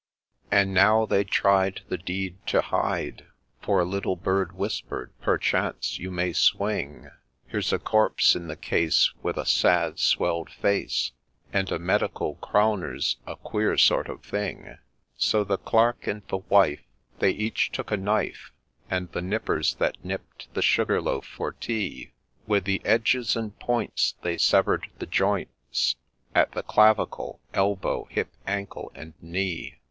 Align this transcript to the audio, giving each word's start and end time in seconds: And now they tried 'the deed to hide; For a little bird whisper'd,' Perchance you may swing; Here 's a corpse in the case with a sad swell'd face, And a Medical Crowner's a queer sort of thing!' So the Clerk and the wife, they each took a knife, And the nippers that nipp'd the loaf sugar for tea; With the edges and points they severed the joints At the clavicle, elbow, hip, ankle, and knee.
And 0.49 0.73
now 0.73 1.05
they 1.05 1.23
tried 1.23 1.81
'the 1.87 1.97
deed 1.99 2.47
to 2.47 2.61
hide; 2.61 3.27
For 3.61 3.79
a 3.81 3.85
little 3.85 4.15
bird 4.15 4.53
whisper'd,' 4.53 5.13
Perchance 5.21 5.99
you 5.99 6.09
may 6.09 6.33
swing; 6.33 7.11
Here 7.47 7.61
's 7.61 7.71
a 7.71 7.77
corpse 7.77 8.35
in 8.35 8.47
the 8.47 8.55
case 8.55 9.13
with 9.21 9.37
a 9.37 9.45
sad 9.45 9.99
swell'd 9.99 10.49
face, 10.49 11.11
And 11.53 11.71
a 11.71 11.77
Medical 11.77 12.37
Crowner's 12.37 13.17
a 13.27 13.35
queer 13.35 13.77
sort 13.77 14.09
of 14.09 14.23
thing!' 14.23 14.79
So 15.17 15.43
the 15.43 15.59
Clerk 15.59 16.07
and 16.07 16.23
the 16.29 16.37
wife, 16.37 16.81
they 17.19 17.29
each 17.29 17.71
took 17.71 17.91
a 17.91 17.95
knife, 17.97 18.51
And 18.89 19.11
the 19.11 19.21
nippers 19.21 19.75
that 19.75 20.03
nipp'd 20.03 20.47
the 20.55 20.61
loaf 20.99 21.25
sugar 21.27 21.33
for 21.37 21.51
tea; 21.51 22.13
With 22.47 22.63
the 22.63 22.81
edges 22.83 23.35
and 23.35 23.55
points 23.59 24.15
they 24.23 24.39
severed 24.39 24.89
the 24.97 25.05
joints 25.05 25.95
At 26.33 26.53
the 26.53 26.63
clavicle, 26.63 27.39
elbow, 27.53 28.07
hip, 28.09 28.33
ankle, 28.47 28.91
and 28.95 29.13
knee. 29.21 29.77